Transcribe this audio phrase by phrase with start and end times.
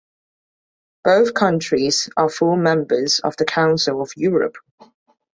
[1.03, 4.55] Both countries are full members of the Council of Europe.